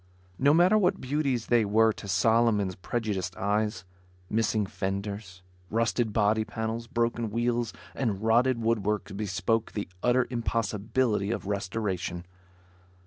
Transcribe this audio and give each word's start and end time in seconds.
No 0.39 0.51
matter 0.51 0.79
what 0.79 0.99
beauties 0.99 1.45
they 1.45 1.63
were 1.63 1.93
to 1.93 2.07
Solomon's 2.07 2.73
prejudiced 2.73 3.37
eyes; 3.37 3.85
missing 4.31 4.65
fenders, 4.65 5.43
rusted 5.69 6.11
body 6.11 6.43
panels, 6.43 6.87
broken 6.87 7.29
wheels 7.29 7.71
and 7.93 8.19
rotted 8.23 8.59
woodwork 8.59 9.15
bespoke 9.15 9.73
the 9.73 9.87
utter 10.01 10.25
impossibility 10.31 11.29
of 11.29 11.45
restoration. 11.45 12.25